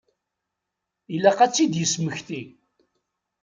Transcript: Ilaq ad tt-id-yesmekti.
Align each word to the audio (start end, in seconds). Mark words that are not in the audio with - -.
Ilaq 1.15 1.39
ad 1.45 1.51
tt-id-yesmekti. 1.51 2.41